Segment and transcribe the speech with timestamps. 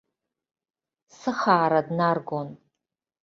[1.17, 2.49] Сыхаара днаргон.